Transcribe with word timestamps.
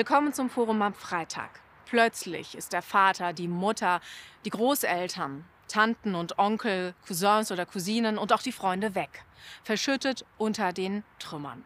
Willkommen 0.00 0.32
zum 0.32 0.48
Forum 0.48 0.80
am 0.80 0.94
Freitag. 0.94 1.60
Plötzlich 1.84 2.54
ist 2.54 2.72
der 2.72 2.80
Vater, 2.80 3.34
die 3.34 3.48
Mutter, 3.48 4.00
die 4.46 4.50
Großeltern, 4.50 5.44
Tanten 5.68 6.14
und 6.14 6.38
Onkel, 6.38 6.94
Cousins 7.06 7.52
oder 7.52 7.66
Cousinen 7.66 8.16
und 8.16 8.32
auch 8.32 8.40
die 8.40 8.50
Freunde 8.50 8.94
weg. 8.94 9.26
Verschüttet 9.62 10.24
unter 10.38 10.72
den 10.72 11.04
Trümmern. 11.18 11.64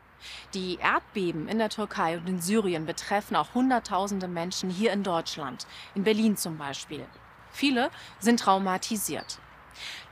Die 0.52 0.78
Erdbeben 0.82 1.46
in 1.46 1.58
der 1.58 1.68
Türkei 1.68 2.18
und 2.18 2.28
in 2.28 2.40
Syrien 2.40 2.86
betreffen 2.86 3.36
auch 3.36 3.54
Hunderttausende 3.54 4.26
Menschen 4.26 4.68
hier 4.68 4.92
in 4.92 5.04
Deutschland, 5.04 5.68
in 5.94 6.02
Berlin 6.02 6.36
zum 6.36 6.58
Beispiel. 6.58 7.06
Viele 7.52 7.88
sind 8.18 8.40
traumatisiert. 8.40 9.38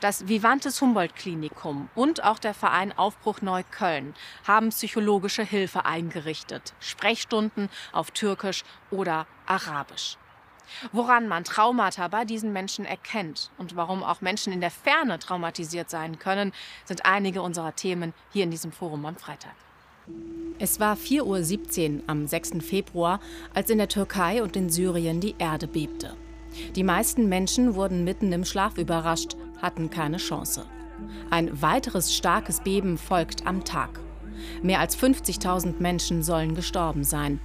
Das 0.01 0.29
Vivantes 0.29 0.81
Humboldt 0.81 1.15
Klinikum 1.15 1.89
und 1.95 2.25
auch 2.25 2.39
der 2.39 2.55
Verein 2.55 2.97
Aufbruch 2.97 3.41
Neukölln 3.41 4.15
haben 4.47 4.71
psychologische 4.71 5.43
Hilfe 5.43 5.85
eingerichtet. 5.85 6.75
Sprechstunden 6.81 7.69
auf 7.93 8.11
Türkisch 8.11 8.65
oder 8.91 9.27
Arabisch. 9.47 10.17
Woran 10.93 11.29
man 11.29 11.45
Traumata 11.45 12.09
bei 12.09 12.25
diesen 12.25 12.53
Menschen 12.53 12.85
erkennt 12.85 13.51
und 13.59 13.77
warum 13.77 14.03
auch 14.03 14.21
Menschen 14.21 14.53
in 14.53 14.61
der 14.61 14.71
Ferne 14.71 15.19
traumatisiert 15.19 15.91
sein 15.91 16.19
können, 16.19 16.53
sind 16.85 17.05
einige 17.05 17.43
unserer 17.43 17.75
Themen 17.75 18.15
hier 18.33 18.45
in 18.45 18.51
diesem 18.51 18.73
Forum 18.73 19.05
am 19.07 19.17
Freitag. 19.17 19.55
Es 20.59 20.81
war 20.81 20.97
4.17 20.97 21.97
Uhr 21.97 22.03
am 22.07 22.27
6. 22.27 22.53
Februar, 22.61 23.21
als 23.55 23.71
in 23.71 23.79
der 23.79 23.89
Türkei 23.89 24.43
und 24.43 24.57
in 24.57 24.71
Syrien 24.71 25.21
die 25.21 25.35
Erde 25.39 25.67
bebte. 25.67 26.17
Die 26.77 26.85
meisten 26.85 27.29
Menschen 27.29 27.75
wurden 27.75 28.05
mitten 28.05 28.33
im 28.33 28.45
Schlaf 28.45 28.77
überrascht, 28.79 29.37
hatten 29.63 29.89
keine 29.89 30.19
Chance. 30.19 30.67
Ein 31.31 31.63
weiteres 31.63 32.15
starkes 32.15 32.61
Beben 32.61 32.99
folgt 32.99 33.47
am 33.47 33.65
Tag. 33.65 34.01
Mehr 34.63 34.81
als 34.81 34.99
50.000 34.99 35.81
Menschen 35.81 36.23
sollen 36.23 36.55
gestorben 36.55 37.05
sein. 37.05 37.41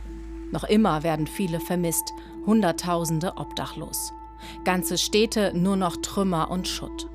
Noch 0.52 0.64
immer 0.64 1.04
werden 1.04 1.28
viele 1.28 1.60
vermisst, 1.60 2.12
Hunderttausende 2.46 3.34
obdachlos. 3.38 4.14
Ganze 4.64 4.98
Städte 4.98 5.52
nur 5.56 5.76
noch 5.76 5.98
Trümmer 5.98 6.50
und 6.50 6.68
Schutt. 6.68 7.10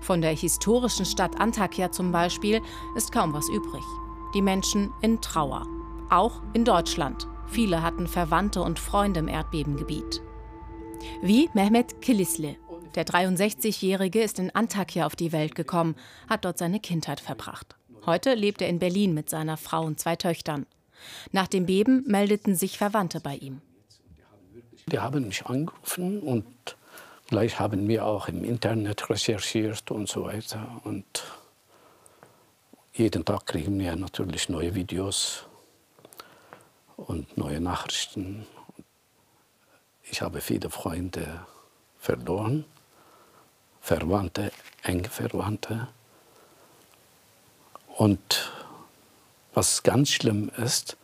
Von 0.00 0.20
der 0.20 0.34
historischen 0.34 1.04
Stadt 1.04 1.40
Antakya 1.40 1.92
zum 1.92 2.12
Beispiel 2.12 2.60
ist 2.96 3.12
kaum 3.12 3.32
was 3.32 3.48
übrig. 3.48 3.84
Die 4.34 4.42
Menschen 4.42 4.92
in 5.02 5.20
Trauer. 5.20 5.66
Auch 6.10 6.42
in 6.52 6.64
Deutschland. 6.64 7.26
Viele 7.46 7.82
hatten 7.82 8.08
Verwandte 8.08 8.62
und 8.62 8.78
Freunde 8.78 9.20
im 9.20 9.28
Erdbebengebiet. 9.28 10.22
Wie 11.22 11.48
Mehmet 11.54 12.00
Kilisli. 12.00 12.58
Der 12.96 13.04
63-Jährige 13.04 14.22
ist 14.22 14.38
in 14.38 14.54
Antakya 14.54 15.04
auf 15.04 15.14
die 15.14 15.30
Welt 15.30 15.54
gekommen, 15.54 15.96
hat 16.30 16.46
dort 16.46 16.56
seine 16.56 16.80
Kindheit 16.80 17.20
verbracht. 17.20 17.76
Heute 18.06 18.32
lebt 18.32 18.62
er 18.62 18.68
in 18.68 18.78
Berlin 18.78 19.12
mit 19.12 19.28
seiner 19.28 19.58
Frau 19.58 19.82
und 19.82 20.00
zwei 20.00 20.16
Töchtern. 20.16 20.64
Nach 21.30 21.46
dem 21.46 21.66
Beben 21.66 22.04
meldeten 22.06 22.54
sich 22.54 22.78
Verwandte 22.78 23.20
bei 23.20 23.36
ihm. 23.36 23.60
Die 24.86 24.98
haben 24.98 25.26
mich 25.26 25.44
angerufen 25.44 26.20
und 26.20 26.46
gleich 27.26 27.60
haben 27.60 27.86
wir 27.86 28.06
auch 28.06 28.28
im 28.28 28.44
Internet 28.44 29.10
recherchiert 29.10 29.90
und 29.90 30.08
so 30.08 30.24
weiter. 30.24 30.80
Und 30.84 31.24
jeden 32.94 33.26
Tag 33.26 33.44
kriegen 33.44 33.78
wir 33.78 33.94
natürlich 33.94 34.48
neue 34.48 34.74
Videos 34.74 35.44
und 36.96 37.36
neue 37.36 37.60
Nachrichten. 37.60 38.46
Ich 40.04 40.22
habe 40.22 40.40
viele 40.40 40.70
Freunde 40.70 41.44
verloren. 41.98 42.64
Verwandte, 43.86 44.50
enge 44.82 45.08
Verwandte. 45.08 45.86
Und 47.96 48.50
was 49.54 49.84
ganz 49.84 50.10
schlimm 50.10 50.50
ist, 50.56 50.96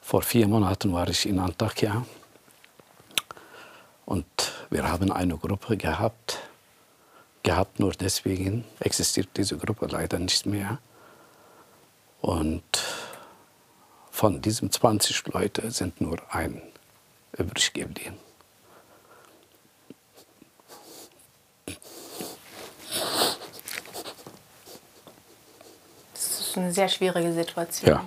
vor 0.00 0.22
vier 0.22 0.46
Monaten 0.46 0.92
war 0.92 1.08
ich 1.08 1.26
in 1.26 1.40
Antakya 1.40 2.06
und 4.06 4.26
wir 4.70 4.88
haben 4.88 5.10
eine 5.10 5.36
Gruppe 5.36 5.76
gehabt. 5.76 6.38
Gehabt 7.42 7.80
nur 7.80 7.90
deswegen 7.90 8.64
existiert 8.78 9.30
diese 9.36 9.58
Gruppe 9.58 9.86
leider 9.86 10.20
nicht 10.20 10.46
mehr. 10.46 10.78
Und 12.20 12.80
von 14.12 14.40
diesen 14.40 14.70
20 14.70 15.26
Leuten 15.32 15.68
sind 15.72 16.00
nur 16.00 16.18
ein 16.32 16.62
übrig 17.36 17.72
geblieben. 17.72 18.14
Ist 26.54 26.58
eine 26.58 26.72
sehr 26.72 26.88
schwierige 26.88 27.32
Situation. 27.32 27.90
Ja. 27.90 28.04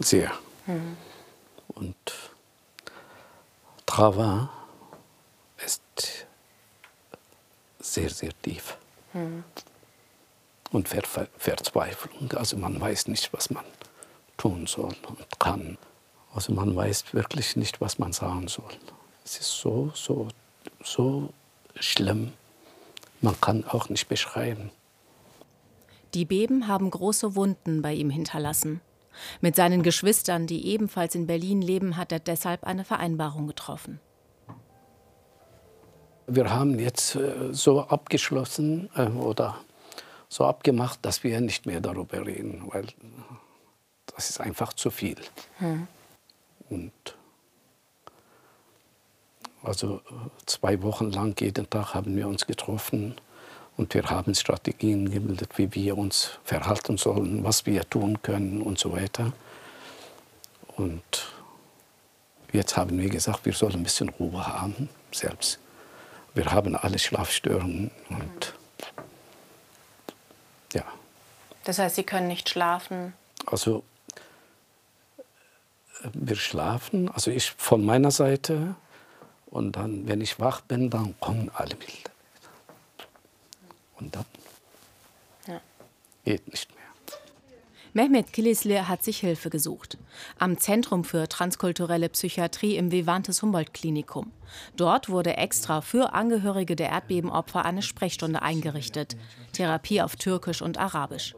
Sehr. 0.00 0.32
Mhm. 0.66 0.96
Und 1.68 1.96
Trauer 3.86 4.50
ist 5.64 6.26
sehr, 7.78 8.10
sehr 8.10 8.32
tief. 8.42 8.76
Mhm. 9.12 9.44
Und 10.72 10.88
Ver 10.88 11.02
Ver 11.02 11.28
Verzweiflung. 11.38 12.32
Also 12.32 12.56
man 12.56 12.80
weiß 12.80 13.06
nicht, 13.06 13.32
was 13.32 13.50
man 13.50 13.64
tun 14.36 14.66
soll 14.66 14.96
und 15.06 15.38
kann. 15.38 15.78
Also 16.34 16.52
man 16.52 16.74
weiß 16.74 17.14
wirklich 17.14 17.54
nicht, 17.54 17.80
was 17.80 17.98
man 17.98 18.12
sagen 18.12 18.48
soll. 18.48 18.72
Es 19.24 19.38
ist 19.38 19.60
so, 19.60 19.92
so, 19.94 20.26
so 20.82 21.32
schlimm. 21.76 22.32
Man 23.20 23.40
kann 23.40 23.64
auch 23.64 23.88
nicht 23.88 24.08
beschreiben. 24.08 24.72
Die 26.16 26.24
Beben 26.24 26.66
haben 26.66 26.90
große 26.90 27.36
Wunden 27.36 27.82
bei 27.82 27.92
ihm 27.92 28.08
hinterlassen. 28.08 28.80
Mit 29.42 29.54
seinen 29.54 29.82
Geschwistern, 29.82 30.46
die 30.46 30.66
ebenfalls 30.66 31.14
in 31.14 31.26
Berlin 31.26 31.60
leben, 31.60 31.98
hat 31.98 32.10
er 32.10 32.20
deshalb 32.20 32.64
eine 32.64 32.86
Vereinbarung 32.86 33.46
getroffen. 33.46 34.00
Wir 36.26 36.48
haben 36.48 36.78
jetzt 36.78 37.16
äh, 37.16 37.52
so 37.52 37.82
abgeschlossen 37.82 38.88
äh, 38.96 39.08
oder 39.08 39.58
so 40.30 40.46
abgemacht, 40.46 41.00
dass 41.02 41.22
wir 41.22 41.38
nicht 41.42 41.66
mehr 41.66 41.82
darüber 41.82 42.24
reden, 42.24 42.62
weil 42.72 42.86
das 44.14 44.30
ist 44.30 44.40
einfach 44.40 44.72
zu 44.72 44.90
viel. 44.90 45.18
Hm. 45.58 45.86
Und 46.70 46.92
also 49.62 50.00
zwei 50.46 50.82
Wochen 50.82 51.10
lang 51.10 51.38
jeden 51.38 51.68
Tag 51.68 51.92
haben 51.92 52.16
wir 52.16 52.26
uns 52.26 52.46
getroffen 52.46 53.16
und 53.76 53.92
wir 53.94 54.04
haben 54.04 54.34
Strategien 54.34 55.10
gebildet, 55.10 55.58
wie 55.58 55.72
wir 55.74 55.98
uns 55.98 56.38
verhalten 56.44 56.96
sollen, 56.96 57.44
was 57.44 57.66
wir 57.66 57.88
tun 57.88 58.22
können 58.22 58.62
und 58.62 58.78
so 58.78 58.92
weiter. 58.92 59.32
Und 60.76 61.02
jetzt 62.52 62.76
haben 62.76 62.98
wir 62.98 63.08
gesagt, 63.08 63.44
wir 63.44 63.52
sollen 63.52 63.74
ein 63.74 63.82
bisschen 63.82 64.08
Ruhe 64.08 64.46
haben, 64.46 64.88
selbst. 65.12 65.58
Wir 66.34 66.46
haben 66.52 66.76
alle 66.76 66.98
Schlafstörungen 66.98 67.90
und 68.08 68.54
ja. 70.72 70.84
Das 71.64 71.78
heißt, 71.78 71.96
Sie 71.96 72.04
können 72.04 72.28
nicht 72.28 72.48
schlafen? 72.48 73.14
Also 73.46 73.82
wir 76.12 76.36
schlafen, 76.36 77.08
also 77.10 77.30
ich 77.30 77.52
von 77.52 77.84
meiner 77.84 78.10
Seite 78.10 78.74
und 79.46 79.76
dann, 79.76 80.06
wenn 80.06 80.20
ich 80.20 80.38
wach 80.38 80.60
bin, 80.60 80.90
dann 80.90 81.18
kommen 81.20 81.50
alle 81.54 81.74
Bilder. 81.74 82.05
Und 83.98 84.14
dann 84.14 84.24
ja. 85.46 85.60
geht 86.24 86.46
nicht 86.48 86.74
mehr. 86.74 86.86
Mehmet 87.96 88.34
Kilisli 88.34 88.74
hat 88.74 89.02
sich 89.02 89.20
Hilfe 89.20 89.48
gesucht. 89.48 89.96
Am 90.38 90.58
Zentrum 90.58 91.02
für 91.02 91.30
transkulturelle 91.30 92.10
Psychiatrie 92.10 92.76
im 92.76 92.92
Vivantes 92.92 93.40
Humboldt 93.40 93.72
Klinikum. 93.72 94.32
Dort 94.76 95.08
wurde 95.08 95.38
extra 95.38 95.80
für 95.80 96.12
Angehörige 96.12 96.76
der 96.76 96.90
Erdbebenopfer 96.90 97.64
eine 97.64 97.80
Sprechstunde 97.80 98.42
eingerichtet. 98.42 99.16
Therapie 99.54 100.02
auf 100.02 100.16
Türkisch 100.16 100.60
und 100.60 100.76
Arabisch. 100.76 101.34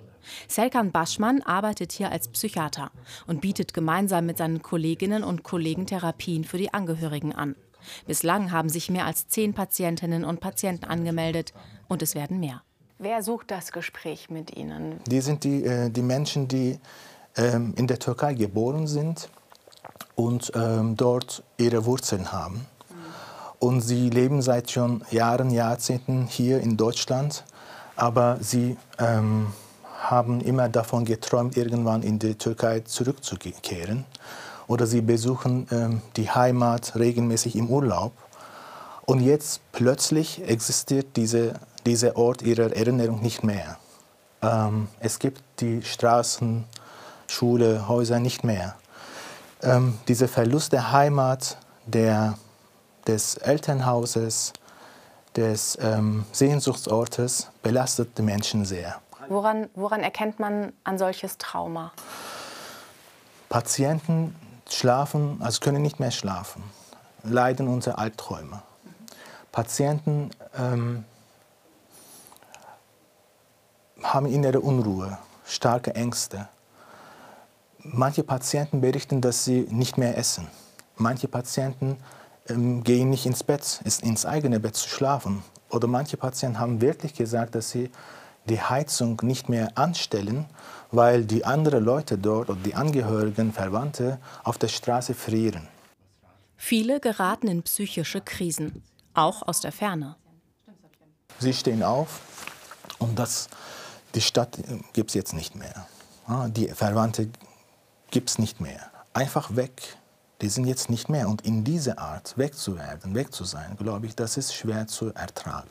Selkan 0.48 0.90
Baschmann 0.90 1.42
arbeitet 1.42 1.92
hier 1.92 2.10
als 2.10 2.26
Psychiater 2.26 2.90
und 3.28 3.40
bietet 3.40 3.72
gemeinsam 3.72 4.26
mit 4.26 4.38
seinen 4.38 4.60
Kolleginnen 4.60 5.22
und 5.22 5.44
Kollegen 5.44 5.86
Therapien 5.86 6.42
für 6.42 6.58
die 6.58 6.74
Angehörigen 6.74 7.32
an. 7.32 7.54
Bislang 8.08 8.50
haben 8.50 8.68
sich 8.68 8.90
mehr 8.90 9.06
als 9.06 9.28
zehn 9.28 9.54
Patientinnen 9.54 10.24
und 10.24 10.40
Patienten 10.40 10.86
angemeldet 10.86 11.52
und 11.88 12.02
es 12.02 12.14
werden 12.14 12.40
mehr. 12.40 12.62
Wer 12.98 13.22
sucht 13.22 13.50
das 13.50 13.72
Gespräch 13.72 14.28
mit 14.28 14.56
Ihnen? 14.56 15.00
Die 15.06 15.20
sind 15.20 15.44
die, 15.44 15.64
äh, 15.64 15.90
die 15.90 16.02
Menschen, 16.02 16.48
die 16.48 16.78
ähm, 17.36 17.74
in 17.76 17.86
der 17.86 17.98
Türkei 17.98 18.34
geboren 18.34 18.86
sind 18.86 19.28
und 20.14 20.52
ähm, 20.54 20.96
dort 20.96 21.42
ihre 21.56 21.84
Wurzeln 21.84 22.32
haben. 22.32 22.66
Und 23.60 23.80
sie 23.80 24.10
leben 24.10 24.42
seit 24.42 24.70
schon 24.70 25.04
Jahren, 25.10 25.50
Jahrzehnten 25.50 26.26
hier 26.26 26.60
in 26.60 26.76
Deutschland, 26.76 27.44
aber 27.96 28.38
sie 28.40 28.76
ähm, 28.98 29.48
haben 30.00 30.40
immer 30.40 30.68
davon 30.68 31.04
geträumt, 31.04 31.56
irgendwann 31.56 32.02
in 32.02 32.18
die 32.18 32.36
Türkei 32.36 32.80
zurückzukehren 32.80 34.04
oder 34.68 34.86
sie 34.86 35.00
besuchen 35.00 35.66
ähm, 35.70 36.02
die 36.16 36.30
Heimat 36.30 36.94
regelmäßig 36.96 37.56
im 37.56 37.68
Urlaub. 37.68 38.12
Und 39.06 39.20
jetzt 39.20 39.60
plötzlich 39.72 40.42
existiert 40.46 41.16
diese, 41.16 41.54
dieser 41.88 42.16
Ort 42.16 42.42
ihrer 42.42 42.70
Erinnerung 42.76 43.22
nicht 43.22 43.42
mehr. 43.42 43.78
Ähm, 44.42 44.88
es 45.00 45.18
gibt 45.18 45.42
die 45.60 45.82
Straßen, 45.82 46.64
Schule, 47.26 47.88
Häuser 47.88 48.20
nicht 48.20 48.44
mehr. 48.44 48.76
ähm, 49.62 49.98
dieser 50.06 50.28
Verlust 50.28 50.72
der 50.72 50.92
Heimat, 50.92 51.58
der, 51.86 52.38
des 53.06 53.36
Elternhauses, 53.38 54.52
des 55.34 55.78
ähm, 55.80 56.24
Sehnsuchtsortes 56.32 57.48
belastet 57.62 58.16
die 58.18 58.22
Menschen 58.22 58.64
sehr. 58.64 59.00
Woran, 59.28 59.68
woran 59.74 60.00
erkennt 60.00 60.38
man 60.38 60.72
ein 60.84 60.98
solches 60.98 61.38
Trauma? 61.38 61.92
Patienten 63.48 64.36
schlafen, 64.68 65.38
also 65.40 65.60
können 65.60 65.82
nicht 65.82 66.00
mehr 66.00 66.10
schlafen, 66.10 66.62
leiden 67.24 67.66
unter 67.66 67.98
Albträumen. 67.98 68.60
Patienten 69.52 70.30
ähm, 70.56 71.04
haben 74.02 74.26
innere 74.26 74.60
Unruhe, 74.60 75.18
starke 75.44 75.94
Ängste. 75.94 76.48
Manche 77.78 78.22
Patienten 78.22 78.80
berichten, 78.80 79.20
dass 79.20 79.44
sie 79.44 79.66
nicht 79.70 79.98
mehr 79.98 80.16
essen. 80.16 80.46
Manche 80.96 81.28
Patienten 81.28 81.96
ähm, 82.48 82.82
gehen 82.82 83.10
nicht 83.10 83.26
ins 83.26 83.44
Bett, 83.44 83.80
ins 84.02 84.26
eigene 84.26 84.60
Bett 84.60 84.76
zu 84.76 84.88
schlafen. 84.88 85.42
Oder 85.70 85.86
manche 85.86 86.16
Patienten 86.16 86.58
haben 86.58 86.80
wirklich 86.80 87.14
gesagt, 87.14 87.54
dass 87.54 87.70
sie 87.70 87.90
die 88.48 88.60
Heizung 88.60 89.20
nicht 89.22 89.48
mehr 89.48 89.76
anstellen, 89.76 90.46
weil 90.90 91.24
die 91.24 91.44
anderen 91.44 91.84
Leute 91.84 92.16
dort 92.16 92.48
oder 92.50 92.58
die 92.64 92.74
Angehörigen, 92.74 93.52
Verwandte 93.52 94.18
auf 94.42 94.58
der 94.58 94.68
Straße 94.68 95.14
frieren. 95.14 95.68
Viele 96.56 96.98
geraten 96.98 97.46
in 97.48 97.62
psychische 97.62 98.20
Krisen, 98.20 98.82
auch 99.14 99.46
aus 99.46 99.60
der 99.60 99.72
Ferne. 99.72 100.16
Sie 101.38 101.52
stehen 101.52 101.82
auf 101.82 102.20
und 102.98 103.18
das, 103.18 103.48
die 104.14 104.20
Stadt 104.20 104.58
gibt 104.92 105.10
es 105.10 105.14
jetzt 105.14 105.34
nicht 105.34 105.54
mehr. 105.54 105.86
Die 106.48 106.68
Verwandte 106.68 107.28
gibt 108.10 108.30
es 108.30 108.38
nicht 108.38 108.60
mehr. 108.60 108.90
Einfach 109.12 109.56
weg. 109.56 109.96
Die 110.40 110.48
sind 110.48 110.66
jetzt 110.66 110.88
nicht 110.88 111.08
mehr. 111.08 111.28
Und 111.28 111.42
in 111.42 111.64
dieser 111.64 111.98
Art 111.98 112.36
weg 112.38 112.54
zu 112.54 112.76
werden, 112.76 113.14
weg 113.14 113.32
zu 113.32 113.44
sein, 113.44 113.76
glaube 113.78 114.06
ich, 114.06 114.14
das 114.14 114.36
ist 114.36 114.54
schwer 114.54 114.86
zu 114.86 115.12
ertragen 115.14 115.70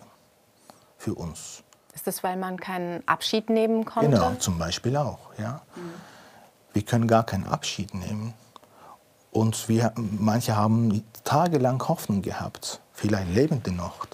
für 0.98 1.14
uns. 1.14 1.64
Ist 1.94 2.06
das, 2.06 2.24
weil 2.24 2.38
man 2.38 2.60
keinen 2.60 3.08
Abschied 3.08 3.50
nehmen 3.50 3.86
konnte? 3.86 4.10
Genau, 4.10 4.34
zum 4.36 4.60
Beispiel 4.60 4.98
auch. 4.98 5.20
Ja. 5.38 5.62
Mhm. 5.76 5.94
Wir 6.74 6.82
können 6.84 7.08
gar 7.08 7.24
keinen 7.24 7.48
Abschied 7.48 7.94
nehmen. 7.94 8.34
Und 9.32 9.68
wir, 9.70 9.94
manche 9.96 10.56
haben 10.56 11.04
tagelang 11.24 11.88
Hoffnung 11.88 12.22
gehabt. 12.22 12.82
Vielleicht 12.94 13.30
leben 13.34 13.64
die 13.64 13.72
noch. 13.72 14.06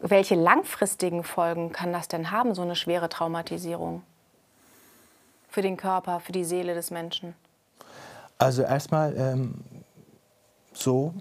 Welche 0.00 0.36
langfristigen 0.36 1.24
Folgen 1.24 1.72
kann 1.72 1.92
das 1.92 2.08
denn 2.08 2.30
haben, 2.30 2.54
so 2.54 2.62
eine 2.62 2.76
schwere 2.76 3.08
Traumatisierung? 3.08 4.02
Für 5.48 5.62
den 5.62 5.76
Körper, 5.76 6.20
für 6.20 6.32
die 6.32 6.44
Seele 6.44 6.74
des 6.74 6.90
Menschen? 6.90 7.34
Also 8.38 8.62
erstmal 8.62 9.16
ähm, 9.16 9.54
so, 10.72 11.14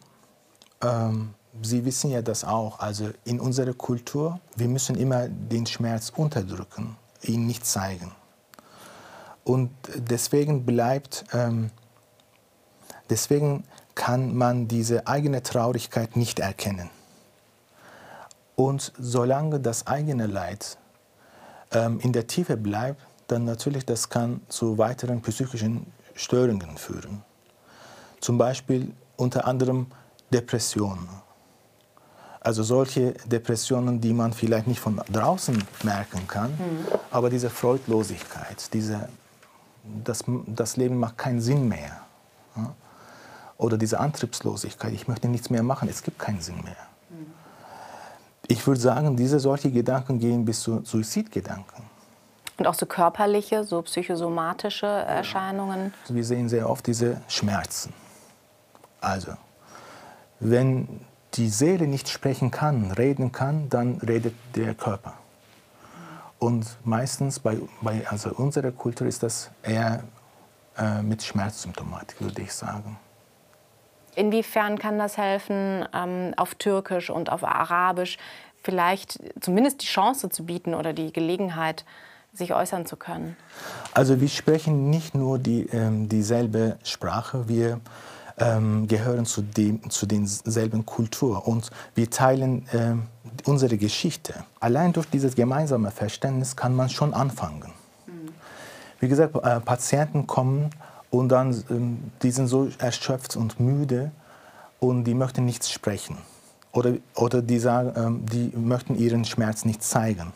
ähm, 0.83 1.33
Sie 1.63 1.85
wissen 1.85 2.11
ja 2.11 2.21
das 2.21 2.43
auch, 2.43 2.79
also 2.79 3.09
in 3.25 3.39
unserer 3.39 3.73
Kultur, 3.73 4.39
wir 4.55 4.67
müssen 4.67 4.95
immer 4.95 5.27
den 5.27 5.65
Schmerz 5.65 6.11
unterdrücken, 6.15 6.97
ihn 7.23 7.47
nicht 7.47 7.65
zeigen. 7.65 8.11
Und 9.43 9.71
deswegen 9.95 10.65
bleibt, 10.65 11.25
ähm, 11.33 11.71
deswegen 13.09 13.63
kann 13.95 14.35
man 14.35 14.67
diese 14.67 15.07
eigene 15.07 15.41
Traurigkeit 15.41 16.15
nicht 16.15 16.39
erkennen. 16.39 16.89
Und 18.57 18.91
solange 18.99 19.61
das 19.61 19.87
eigene 19.87 20.27
Leid 20.27 20.77
ähm, 21.71 22.01
in 22.01 22.11
der 22.11 22.27
Tiefe 22.27 22.57
bleibt, 22.57 23.01
dann 23.27 23.45
natürlich 23.45 23.85
das 23.85 24.09
kann 24.09 24.41
zu 24.49 24.77
weiteren 24.77 25.21
psychischen 25.21 25.85
Störungen 26.15 26.77
führen. 26.77 27.23
Zum 28.19 28.37
Beispiel 28.37 28.91
unter 29.15 29.47
anderem 29.47 29.87
Depressionen 30.33 31.07
also 32.47 32.63
solche 32.63 33.11
Depressionen, 33.25 33.99
die 33.99 34.13
man 34.13 34.31
vielleicht 34.31 34.67
nicht 34.67 34.79
von 34.79 35.01
draußen 35.11 35.61
merken 35.83 36.25
kann, 36.29 36.51
mhm. 36.51 36.87
aber 37.11 37.29
diese 37.29 37.49
Freudlosigkeit, 37.49 38.73
diese, 38.73 39.09
das, 39.83 40.23
das 40.45 40.77
Leben 40.77 40.97
macht 40.97 41.17
keinen 41.17 41.41
Sinn 41.41 41.67
mehr. 41.67 41.91
Oder 43.57 43.77
diese 43.77 43.99
Antriebslosigkeit, 43.99 44.93
ich 44.93 45.09
möchte 45.09 45.27
nichts 45.27 45.49
mehr 45.49 45.61
machen, 45.61 45.89
es 45.89 46.03
gibt 46.03 46.19
keinen 46.19 46.39
Sinn 46.39 46.63
mehr. 46.63 46.86
Ich 48.47 48.65
würde 48.65 48.79
sagen, 48.79 49.17
diese 49.17 49.39
solche 49.39 49.71
Gedanken 49.71 50.19
gehen 50.19 50.45
bis 50.45 50.61
zu 50.61 50.83
Suizidgedanken. 50.83 51.83
Und 52.57 52.65
auch 52.65 52.73
so 52.73 52.85
körperliche, 52.85 53.63
so 53.63 53.81
psychosomatische 53.83 54.87
Erscheinungen? 54.87 55.93
Wir 56.09 56.23
sehen 56.23 56.49
sehr 56.49 56.69
oft 56.69 56.87
diese 56.87 57.21
Schmerzen. 57.27 57.93
Also, 58.99 59.33
wenn 60.39 61.01
die 61.35 61.49
Seele 61.49 61.87
nicht 61.87 62.09
sprechen 62.09 62.49
kann, 62.49 62.91
reden 62.91 63.31
kann, 63.31 63.69
dann 63.69 63.97
redet 63.97 64.33
der 64.55 64.73
Körper. 64.73 65.13
Und 66.39 66.65
meistens 66.83 67.39
bei, 67.39 67.57
bei 67.81 68.07
also 68.07 68.31
unserer 68.31 68.71
Kultur 68.71 69.07
ist 69.07 69.23
das 69.23 69.51
eher 69.61 70.03
äh, 70.77 71.01
mit 71.01 71.23
Schmerzsymptomatik, 71.23 72.21
würde 72.21 72.41
ich 72.41 72.53
sagen. 72.53 72.97
Inwiefern 74.17 74.79
kann 74.79 74.97
das 74.97 75.15
helfen, 75.15 75.85
ähm, 75.93 76.33
auf 76.37 76.55
Türkisch 76.55 77.11
und 77.11 77.31
auf 77.31 77.43
Arabisch 77.43 78.17
vielleicht 78.63 79.19
zumindest 79.39 79.83
die 79.83 79.85
Chance 79.85 80.29
zu 80.29 80.43
bieten 80.43 80.73
oder 80.73 80.91
die 80.91 81.13
Gelegenheit, 81.13 81.85
sich 82.33 82.53
äußern 82.53 82.87
zu 82.87 82.95
können? 82.95 83.37
Also 83.93 84.19
wir 84.19 84.27
sprechen 84.27 84.89
nicht 84.89 85.13
nur 85.13 85.37
die, 85.37 85.67
ähm, 85.71 86.09
dieselbe 86.09 86.77
Sprache, 86.83 87.47
wir 87.47 87.79
ähm, 88.39 88.87
gehören 88.87 89.27
zu, 89.27 89.43
dem, 89.43 89.87
zu 89.89 90.07
denselben 90.07 90.83
Kultur 90.85 91.47
und 91.47 91.69
wir 91.93 92.09
teilen 92.09 92.65
ähm, 92.73 93.03
unsere 93.45 93.77
Geschichte. 93.77 94.33
Allein 94.59 94.93
durch 94.93 95.07
dieses 95.09 95.35
gemeinsame 95.35 95.91
Verständnis 95.91 96.55
kann 96.55 96.75
man 96.75 96.89
schon 96.89 97.13
anfangen. 97.13 97.71
Mhm. 98.07 98.29
Wie 98.99 99.07
gesagt, 99.07 99.35
äh, 99.35 99.59
Patienten 99.59 100.25
kommen 100.25 100.71
und 101.09 101.29
dann, 101.29 101.63
ähm, 101.69 102.11
die 102.21 102.31
sind 102.31 102.47
so 102.47 102.69
erschöpft 102.79 103.35
und 103.35 103.59
müde 103.59 104.11
und 104.79 105.05
die 105.05 105.13
möchten 105.13 105.45
nichts 105.45 105.71
sprechen. 105.71 106.17
Oder, 106.71 106.97
oder 107.15 107.41
die, 107.41 107.59
sagen, 107.59 107.93
ähm, 107.95 108.25
die 108.25 108.55
möchten 108.55 108.95
ihren 108.95 109.25
Schmerz 109.25 109.65
nicht 109.65 109.83
zeigen. 109.83 110.33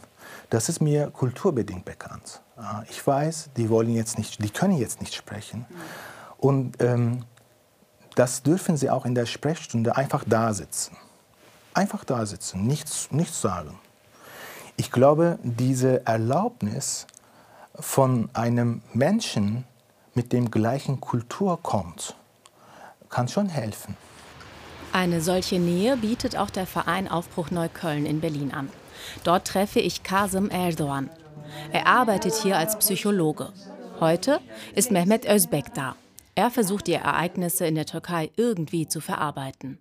Das 0.50 0.70
ist 0.70 0.82
mir 0.82 1.08
kulturbedingt 1.08 1.86
bekannt. 1.86 2.42
Ich 2.90 3.06
weiß, 3.06 3.50
die 3.58 3.70
wollen 3.70 3.94
jetzt 3.94 4.18
nicht, 4.18 4.44
die 4.44 4.50
können 4.50 4.78
jetzt 4.78 5.02
nicht 5.02 5.16
sprechen. 5.16 5.66
Und 6.38 6.82
ähm, 6.82 7.24
das 8.16 8.44
dürfen 8.44 8.78
Sie 8.78 8.90
auch 8.90 9.06
in 9.06 9.16
der 9.16 9.26
Sprechstunde 9.26 9.96
einfach 9.96 10.24
da 10.28 10.54
sitzen. 10.54 10.96
Einfach 11.74 12.04
da 12.04 12.26
sitzen, 12.26 12.68
nichts, 12.68 13.10
nichts 13.12 13.42
sagen. 13.42 13.80
Ich 14.76 14.92
glaube, 14.92 15.40
diese 15.44 16.06
Erlaubnis 16.06 17.08
von 17.76 18.30
einem 18.34 18.82
Menschen 18.94 19.66
mit 20.14 20.34
dem 20.34 20.52
gleichen 20.52 21.00
Kultur 21.00 21.60
kommt, 21.62 22.16
kann 23.10 23.28
schon 23.28 23.50
helfen. 23.50 23.96
Eine 24.94 25.22
solche 25.22 25.60
Nähe 25.60 25.96
bietet 25.98 26.36
auch 26.36 26.50
der 26.50 26.68
Verein 26.68 27.08
Aufbruch 27.08 27.50
Neukölln 27.50 28.06
in 28.06 28.20
Berlin 28.20 28.52
an. 28.54 28.70
Dort 29.24 29.48
treffe 29.48 29.80
ich 29.80 30.04
Kasim 30.04 30.50
Erdogan. 30.50 31.10
Er 31.72 31.88
arbeitet 31.88 32.34
hier 32.34 32.58
als 32.58 32.78
Psychologe. 32.78 33.54
Heute 34.00 34.40
ist 34.76 34.92
Mehmet 34.92 35.26
Özbek 35.26 35.74
da. 35.74 35.96
Er 36.36 36.50
versucht 36.50 36.88
die 36.88 36.94
Ereignisse 36.94 37.66
in 37.66 37.76
der 37.76 37.86
Türkei 37.86 38.32
irgendwie 38.36 38.88
zu 38.88 39.00
verarbeiten. 39.00 39.78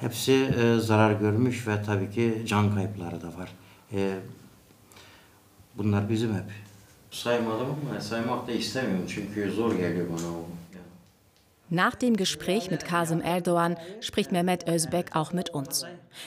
Hepsi 0.00 0.32
e, 0.32 0.80
zarar 0.80 1.12
görmüş 1.12 1.66
ve 1.66 1.82
tabii 1.82 2.10
ki 2.10 2.44
can 2.46 2.74
kayıpları 2.74 3.22
da 3.22 3.26
var. 3.38 3.52
E, 3.92 4.18
bunlar 5.78 6.08
bizim 6.08 6.34
hep. 6.34 6.67
Saymadım 7.10 7.76
ama 7.90 8.00
saymak 8.00 8.48
da 8.48 8.52
istemiyorum 8.52 9.06
çünkü 9.08 9.52
zor 9.52 9.74
geliyor 9.74 10.06
bana 10.08 10.28
o. 10.28 10.44
Nach 11.70 11.94
dem 11.94 12.16
Gespräch 12.16 12.70
mit 12.70 12.84
Kasim 12.84 13.20
Erdogan 13.22 13.76
spricht 14.00 14.32
Mehmet 14.32 14.68
Özbek 14.68 15.14
auch 15.14 15.32
mit 15.34 15.50
uns. 15.50 15.84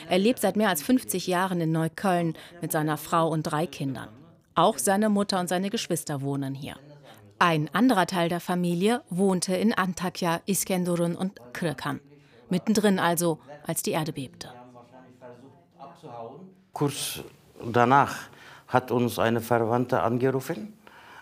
Er 0.08 0.18
lebt 0.18 0.38
seit 0.38 0.56
mehr 0.56 0.68
als 0.68 0.82
50 0.82 1.26
Jahren 1.26 1.60
in 1.60 1.72
Neukölln 1.72 2.34
mit 2.60 2.70
seiner 2.70 2.96
Frau 2.96 3.28
und 3.28 3.42
drei 3.42 3.66
Kindern. 3.66 4.08
Auch 4.54 4.78
seine 4.78 5.08
Mutter 5.08 5.40
und 5.40 5.48
seine 5.48 5.70
Geschwister 5.70 6.22
wohnen 6.22 6.54
hier. 6.54 6.76
Ein 7.40 7.68
anderer 7.72 8.06
Teil 8.06 8.28
der 8.28 8.38
Familie 8.38 9.02
wohnte 9.10 9.56
in 9.56 9.72
Antakya, 9.72 10.40
Iskenderun 10.46 11.16
und 11.16 11.40
Kırıkan. 11.52 12.00
Mittendrin 12.48 13.00
also, 13.00 13.38
als 13.66 13.82
die 13.82 13.92
Erde 13.92 14.12
bebte. 14.12 14.48
Kurz 16.72 17.20
danach 17.72 18.28
hat 18.72 18.90
uns 18.90 19.18
eine 19.18 19.40
Verwandte 19.40 20.00
angerufen. 20.02 20.72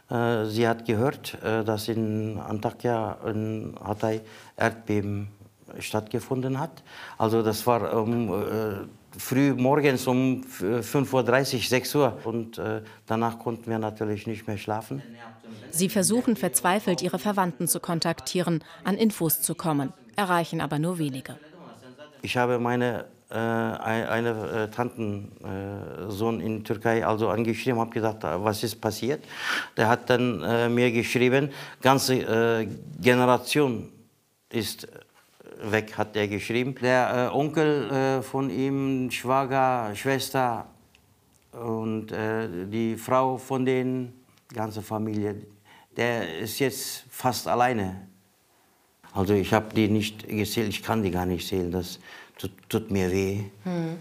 Äh, 0.08 0.44
sie 0.46 0.66
hat 0.68 0.84
gehört, 0.84 1.36
äh, 1.42 1.64
dass 1.64 1.88
in 1.88 2.38
Antakya, 2.38 3.18
in 3.26 3.74
Hatay 3.82 4.20
Erdbeben 4.56 5.28
stattgefunden 5.78 6.58
hat. 6.58 6.82
Also 7.18 7.42
das 7.42 7.66
war 7.66 7.92
um, 7.96 8.32
äh, 8.32 9.18
früh 9.18 9.52
morgens 9.54 10.06
um 10.06 10.42
5.30 10.42 11.54
Uhr, 11.54 11.60
6 11.60 11.94
Uhr 11.94 12.18
und 12.24 12.58
äh, 12.58 12.82
danach 13.06 13.38
konnten 13.38 13.70
wir 13.70 13.78
natürlich 13.78 14.26
nicht 14.26 14.46
mehr 14.46 14.58
schlafen. 14.58 15.02
Sie 15.70 15.88
versuchen 15.88 16.36
verzweifelt, 16.36 17.02
ihre 17.02 17.18
Verwandten 17.18 17.68
zu 17.68 17.80
kontaktieren, 17.80 18.64
an 18.84 18.96
Infos 18.96 19.42
zu 19.42 19.54
kommen, 19.54 19.92
erreichen 20.16 20.60
aber 20.60 20.78
nur 20.78 20.98
wenige. 20.98 21.36
Ich 22.22 22.36
habe 22.36 22.58
meine 22.58 23.06
äh, 23.30 23.36
eine 23.36 24.68
äh, 24.68 24.74
Tantensohn 24.74 26.40
äh, 26.40 26.44
in 26.44 26.64
Türkei 26.64 27.06
also 27.06 27.28
angeschrieben, 27.28 27.78
habe 27.78 27.90
gesagt, 27.90 28.24
was 28.24 28.64
ist 28.64 28.80
passiert. 28.80 29.24
Der 29.76 29.88
hat 29.88 30.10
dann 30.10 30.42
äh, 30.42 30.68
mir 30.68 30.90
geschrieben, 30.90 31.50
ganze 31.80 32.14
äh, 32.16 32.68
Generation 33.00 33.88
ist 34.48 34.88
weg, 35.62 35.96
hat 35.96 36.16
er 36.16 36.26
geschrieben. 36.26 36.74
Der 36.82 37.30
äh, 37.30 37.36
Onkel 37.36 38.22
von 38.22 38.50
ihm, 38.50 39.10
Schwager, 39.12 39.94
Schwester 39.94 40.66
und 41.52 42.08
die 42.10 42.96
Frau 42.96 43.36
von 43.36 43.64
den 43.64 44.12
ganze 44.52 44.82
Familie, 44.82 45.36
der 45.96 46.38
ist 46.38 46.58
jetzt 46.58 47.04
fast 47.10 47.46
alleine. 47.46 48.08
Also 49.12 49.34
ich 49.34 49.52
habe 49.52 49.74
die 49.74 49.88
nicht 49.88 50.28
gezählt, 50.28 50.68
ich 50.68 50.82
kann 50.82 51.02
die 51.02 51.10
gar 51.10 51.26
nicht 51.26 51.46
zählen. 51.46 51.70
Das 51.70 51.98
tut, 52.40 52.52
tut 52.68 52.90
mir 52.90 53.10
weh. 53.10 53.44
Hm. 53.64 53.98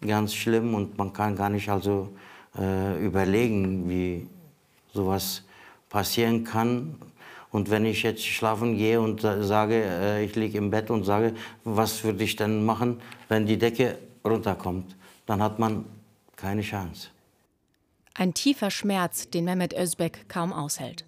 Ganz 0.00 0.34
schlimm 0.34 0.74
und 0.74 0.98
man 0.98 1.12
kann 1.12 1.36
gar 1.36 1.48
nicht 1.48 1.68
also 1.68 2.12
äh, 2.58 3.04
überlegen, 3.04 3.88
wie 3.88 4.26
sowas 4.92 5.42
passieren 5.88 6.44
kann. 6.44 6.96
Und 7.50 7.70
wenn 7.70 7.84
ich 7.84 8.02
jetzt 8.02 8.24
schlafen 8.24 8.76
gehe 8.76 9.00
und 9.00 9.20
sage, 9.20 9.82
äh, 9.84 10.24
ich 10.24 10.34
liege 10.34 10.58
im 10.58 10.70
Bett 10.70 10.90
und 10.90 11.04
sage, 11.04 11.34
was 11.64 12.02
würde 12.02 12.24
ich 12.24 12.36
denn 12.36 12.64
machen, 12.64 13.00
wenn 13.28 13.46
die 13.46 13.58
Decke 13.58 13.98
runterkommt, 14.24 14.96
dann 15.26 15.42
hat 15.42 15.58
man 15.58 15.84
keine 16.36 16.62
Chance. 16.62 17.08
Ein 18.14 18.34
tiefer 18.34 18.70
Schmerz, 18.70 19.30
den 19.30 19.44
Mehmet 19.44 19.74
Özbek 19.74 20.28
kaum 20.28 20.52
aushält. 20.52 21.04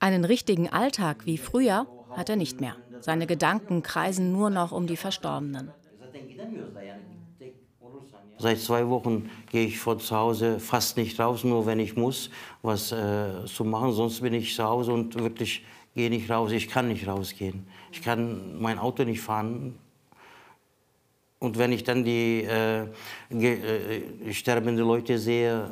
Einen 0.00 0.24
richtigen 0.24 0.68
Alltag 0.68 1.26
wie 1.26 1.38
früher 1.38 1.86
hat 2.16 2.30
er 2.30 2.36
nicht 2.36 2.60
mehr. 2.60 2.76
Seine 3.00 3.26
Gedanken 3.26 3.82
kreisen 3.82 4.32
nur 4.32 4.50
noch 4.50 4.72
um 4.72 4.86
die 4.86 4.96
Verstorbenen. 4.96 5.70
Seit 8.40 8.60
zwei 8.60 8.88
Wochen 8.88 9.30
gehe 9.50 9.66
ich 9.66 9.78
von 9.78 9.98
zu 9.98 10.14
Hause 10.14 10.60
fast 10.60 10.96
nicht 10.96 11.18
raus, 11.18 11.42
nur 11.42 11.66
wenn 11.66 11.80
ich 11.80 11.96
muss, 11.96 12.30
was 12.62 12.92
äh, 12.92 13.44
zu 13.46 13.64
machen. 13.64 13.92
Sonst 13.92 14.20
bin 14.20 14.32
ich 14.32 14.54
zu 14.54 14.62
Hause 14.62 14.92
und 14.92 15.18
wirklich 15.18 15.64
gehe 15.94 16.08
nicht 16.08 16.30
raus. 16.30 16.52
Ich 16.52 16.68
kann 16.68 16.86
nicht 16.88 17.08
rausgehen. 17.08 17.66
Ich 17.90 18.00
kann 18.02 18.60
mein 18.60 18.78
Auto 18.78 19.02
nicht 19.02 19.20
fahren. 19.20 19.76
Und 21.40 21.58
wenn 21.58 21.72
ich 21.72 21.82
dann 21.82 22.04
die 22.04 22.44
äh, 22.44 22.82
äh, 23.30 24.32
sterbenden 24.32 24.86
Leute 24.86 25.18
sehe, 25.18 25.70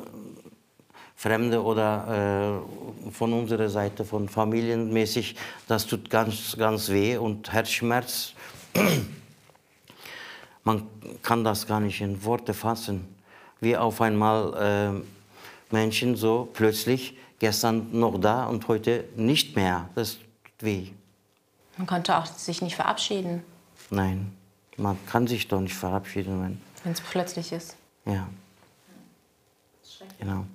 Fremde 1.15 1.63
oder 1.63 2.61
äh, 3.07 3.11
von 3.11 3.33
unserer 3.33 3.69
Seite, 3.69 4.05
von 4.05 4.29
familienmäßig, 4.29 5.35
das 5.67 5.87
tut 5.87 6.09
ganz, 6.09 6.55
ganz 6.57 6.89
weh 6.89 7.17
und 7.17 7.51
Herzschmerz. 7.51 8.33
Man 10.67 10.85
kann 11.23 11.45
das 11.45 11.65
gar 11.65 11.79
nicht 11.79 12.01
in 12.01 12.25
Worte 12.25 12.53
fassen, 12.53 13.07
wie 13.61 13.77
auf 13.77 14.01
einmal 14.01 15.01
äh, 15.71 15.73
Menschen 15.73 16.17
so 16.17 16.49
plötzlich 16.51 17.17
gestern 17.39 17.87
noch 17.97 18.19
da 18.19 18.47
und 18.47 18.67
heute 18.67 19.05
nicht 19.15 19.55
mehr. 19.55 19.87
Das 19.95 20.17
tut 20.17 20.59
weh. 20.59 20.87
Man 21.77 21.87
konnte 21.87 22.17
auch 22.17 22.25
sich 22.25 22.61
nicht 22.61 22.75
verabschieden. 22.75 23.43
Nein, 23.91 24.33
man 24.75 24.97
kann 25.05 25.25
sich 25.25 25.47
doch 25.47 25.61
nicht 25.61 25.73
verabschieden, 25.73 26.59
wenn 26.83 26.91
es 26.91 26.99
plötzlich 26.99 27.53
ist. 27.53 27.77
Ja. 28.05 28.27
Genau. 30.19 30.45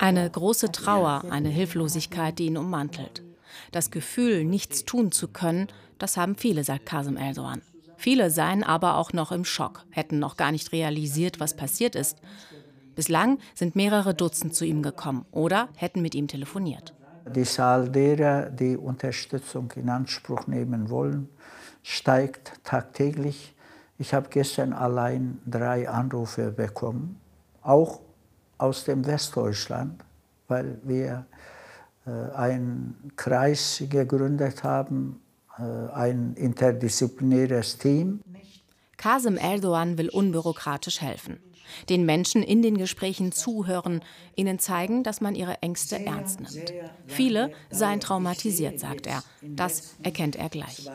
Eine 0.00 0.28
große 0.28 0.70
Trauer, 0.70 1.22
eine 1.30 1.48
Hilflosigkeit, 1.48 2.38
die 2.38 2.44
ihn 2.44 2.58
ummantelt. 2.58 3.23
Das 3.72 3.90
Gefühl, 3.90 4.44
nichts 4.44 4.84
tun 4.84 5.12
zu 5.12 5.28
können, 5.28 5.68
das 5.98 6.16
haben 6.16 6.36
viele, 6.36 6.64
sagt 6.64 6.86
Kasim 6.86 7.16
Erdogan. 7.16 7.62
Viele 7.96 8.30
seien 8.30 8.64
aber 8.64 8.96
auch 8.96 9.12
noch 9.12 9.32
im 9.32 9.44
Schock, 9.44 9.84
hätten 9.90 10.18
noch 10.18 10.36
gar 10.36 10.52
nicht 10.52 10.72
realisiert, 10.72 11.40
was 11.40 11.54
passiert 11.54 11.94
ist. 11.94 12.18
Bislang 12.94 13.38
sind 13.54 13.76
mehrere 13.76 14.14
Dutzend 14.14 14.54
zu 14.54 14.64
ihm 14.64 14.82
gekommen 14.82 15.24
oder 15.30 15.68
hätten 15.76 16.02
mit 16.02 16.14
ihm 16.14 16.28
telefoniert. 16.28 16.94
Die 17.34 17.44
Zahl 17.44 17.88
derer, 17.88 18.50
die 18.50 18.76
Unterstützung 18.76 19.72
in 19.76 19.88
Anspruch 19.88 20.46
nehmen 20.46 20.90
wollen, 20.90 21.28
steigt 21.82 22.52
tagtäglich. 22.64 23.54
Ich 23.98 24.12
habe 24.12 24.28
gestern 24.28 24.72
allein 24.72 25.38
drei 25.46 25.88
Anrufe 25.88 26.50
bekommen, 26.50 27.18
auch 27.62 28.00
aus 28.58 28.84
dem 28.84 29.06
Westdeutschland, 29.06 30.04
weil 30.48 30.78
wir 30.82 31.26
einen 32.10 33.12
Kreis 33.16 33.82
gegründet 33.88 34.62
haben, 34.62 35.20
äh, 35.58 35.62
ein 35.62 36.34
interdisziplinäres 36.34 37.78
Team. 37.78 38.20
Kasim 38.96 39.36
Erdogan 39.36 39.98
will 39.98 40.08
unbürokratisch 40.08 41.00
helfen. 41.00 41.38
Den 41.88 42.04
Menschen 42.04 42.42
in 42.42 42.62
den 42.62 42.76
Gesprächen 42.76 43.32
zuhören, 43.32 44.02
ihnen 44.36 44.58
zeigen, 44.58 45.02
dass 45.02 45.20
man 45.20 45.34
ihre 45.34 45.62
Ängste 45.62 46.04
ernst 46.04 46.40
nimmt. 46.40 46.72
Viele 47.06 47.52
seien 47.70 48.00
traumatisiert, 48.00 48.78
sagt 48.78 49.06
er. 49.06 49.22
Das 49.42 49.96
erkennt 50.02 50.36
er 50.36 50.50
gleich 50.50 50.88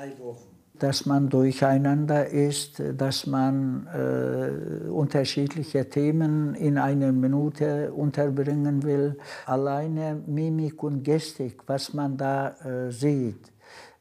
dass 0.80 1.06
man 1.06 1.30
durcheinander 1.30 2.28
ist, 2.28 2.82
dass 2.98 3.28
man 3.28 3.88
äh, 3.88 4.90
unterschiedliche 4.90 5.90
Themen 5.90 6.56
in 6.56 6.78
einer 6.78 7.12
Minute 7.12 7.92
unterbringen 7.94 8.84
will. 8.84 9.18
Alleine 9.46 10.22
Mimik 10.26 10.82
und 10.84 11.04
Gestik, 11.04 11.62
was 11.68 11.94
man 11.94 12.18
da 12.18 12.56
äh, 12.64 12.92
sieht, 12.92 13.52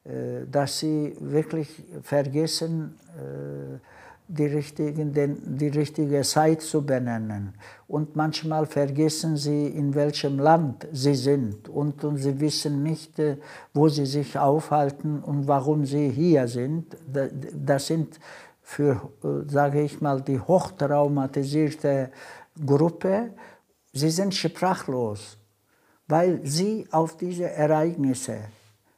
äh, 0.05 0.47
dass 0.51 0.79
sie 0.79 1.17
wirklich 1.21 1.69
vergessen, 2.03 2.95
äh, 3.17 3.79
die, 4.29 4.47
richtigen, 4.47 5.13
den, 5.13 5.57
die 5.57 5.69
richtige 5.69 6.21
Zeit 6.23 6.61
zu 6.61 6.85
benennen. 6.85 7.55
Und 7.87 8.15
manchmal 8.15 8.67
vergessen 8.67 9.37
sie, 9.37 9.67
in 9.69 9.95
welchem 9.95 10.39
Land 10.39 10.87
sie 10.93 11.15
sind. 11.15 11.69
Und, 11.69 12.05
und 12.05 12.19
sie 12.19 12.39
wissen 12.39 12.83
nicht, 12.83 13.19
äh, 13.19 13.39
wo 13.73 13.89
sie 13.89 14.07
sich 14.07 14.39
aufhalten 14.39 15.21
und 15.21 15.49
warum 15.49 15.87
sie 15.87 16.11
hier 16.11 16.47
sind. 16.47 16.97
Das 17.07 17.87
sind 17.87 18.21
für, 18.61 19.11
äh, 19.25 19.51
sage 19.51 19.81
ich 19.81 20.01
mal, 20.03 20.21
die 20.21 20.39
hochtraumatisierte 20.39 22.11
Gruppe. 22.65 23.31
Sie 23.95 24.11
sind 24.11 24.35
sprachlos, 24.35 25.39
weil 26.07 26.41
sie 26.45 26.87
auf 26.91 27.17
diese 27.17 27.51
Ereignisse 27.51 28.37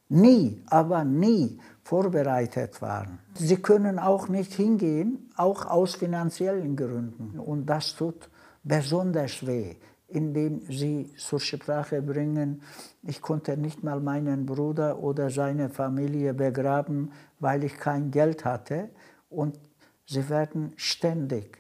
nie, 0.08 0.60
aber 0.66 1.04
nie 1.04 1.60
vorbereitet 1.90 2.80
waren. 2.82 3.18
Sie 3.34 3.56
können 3.56 3.98
auch 3.98 4.28
nicht 4.28 4.52
hingehen, 4.54 5.28
auch 5.36 5.66
aus 5.66 5.96
finanziellen 5.96 6.76
Gründen. 6.76 7.40
Und 7.40 7.66
das 7.66 7.96
tut 7.96 8.30
besonders 8.62 9.44
weh, 9.44 9.74
indem 10.06 10.60
sie 10.68 11.10
zur 11.16 11.40
Sprache 11.40 12.00
bringen, 12.00 12.62
ich 13.02 13.20
konnte 13.20 13.56
nicht 13.56 13.82
mal 13.82 13.98
meinen 13.98 14.46
Bruder 14.46 15.00
oder 15.00 15.30
seine 15.30 15.68
Familie 15.68 16.32
begraben, 16.32 17.10
weil 17.40 17.64
ich 17.64 17.76
kein 17.76 18.12
Geld 18.12 18.44
hatte. 18.44 18.90
Und 19.28 19.58
sie 20.06 20.28
werden 20.28 20.72
ständig 20.76 21.58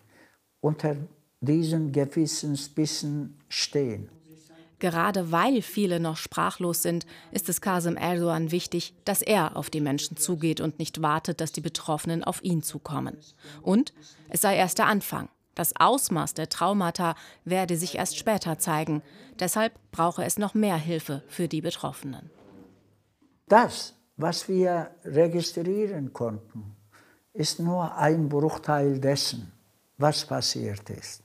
unter 0.60 0.94
diesen 1.40 1.90
Gewissensbissen 1.90 3.36
stehen. 3.48 4.10
Gerade 4.80 5.30
weil 5.30 5.62
viele 5.62 6.00
noch 6.00 6.16
sprachlos 6.16 6.82
sind, 6.82 7.06
ist 7.32 7.48
es 7.48 7.60
Kasim 7.60 7.96
Erdogan 7.96 8.50
wichtig, 8.50 8.94
dass 9.04 9.20
er 9.22 9.56
auf 9.56 9.70
die 9.70 9.80
Menschen 9.80 10.16
zugeht 10.16 10.60
und 10.60 10.78
nicht 10.78 11.02
wartet, 11.02 11.40
dass 11.40 11.52
die 11.52 11.60
Betroffenen 11.60 12.24
auf 12.24 12.42
ihn 12.42 12.62
zukommen. 12.62 13.18
Und 13.62 13.92
es 14.30 14.40
sei 14.40 14.56
erst 14.56 14.78
der 14.78 14.86
Anfang. 14.86 15.28
Das 15.54 15.74
Ausmaß 15.76 16.32
der 16.32 16.48
Traumata 16.48 17.14
werde 17.44 17.76
sich 17.76 17.96
erst 17.96 18.16
später 18.16 18.58
zeigen. 18.58 19.02
Deshalb 19.38 19.74
brauche 19.92 20.24
es 20.24 20.38
noch 20.38 20.54
mehr 20.54 20.76
Hilfe 20.76 21.22
für 21.28 21.48
die 21.48 21.60
Betroffenen. 21.60 22.30
Das, 23.48 23.94
was 24.16 24.48
wir 24.48 24.90
registrieren 25.04 26.14
konnten, 26.14 26.76
ist 27.34 27.60
nur 27.60 27.94
ein 27.96 28.30
Bruchteil 28.30 28.98
dessen, 28.98 29.52
was 29.98 30.24
passiert 30.24 30.88
ist. 30.88 31.22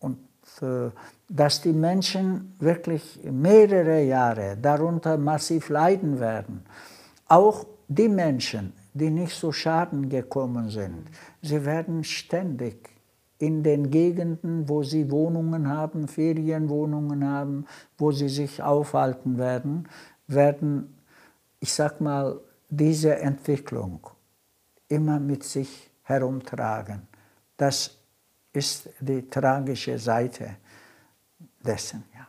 Und 0.00 0.18
äh, 0.60 0.90
dass 1.28 1.60
die 1.60 1.72
Menschen 1.72 2.54
wirklich 2.58 3.20
mehrere 3.24 4.02
Jahre 4.02 4.56
darunter 4.60 5.16
massiv 5.16 5.68
leiden 5.68 6.20
werden. 6.20 6.64
Auch 7.28 7.66
die 7.88 8.08
Menschen, 8.08 8.72
die 8.92 9.10
nicht 9.10 9.34
zu 9.34 9.52
Schaden 9.52 10.08
gekommen 10.08 10.68
sind, 10.68 11.08
sie 11.42 11.64
werden 11.64 12.04
ständig 12.04 12.90
in 13.38 13.62
den 13.62 13.90
Gegenden, 13.90 14.68
wo 14.68 14.82
sie 14.82 15.10
Wohnungen 15.10 15.68
haben, 15.68 16.08
Ferienwohnungen 16.08 17.26
haben, 17.26 17.66
wo 17.98 18.12
sie 18.12 18.28
sich 18.28 18.62
aufhalten 18.62 19.38
werden, 19.38 19.88
werden, 20.26 20.94
ich 21.60 21.72
sag 21.72 22.00
mal, 22.00 22.40
diese 22.68 23.16
Entwicklung 23.18 24.06
immer 24.88 25.18
mit 25.18 25.42
sich 25.42 25.90
herumtragen. 26.02 27.02
Das 27.56 27.98
ist 28.52 28.88
die 29.00 29.28
tragische 29.28 29.98
Seite 29.98 30.56
dessen. 31.64 32.04
Ja. 32.12 32.28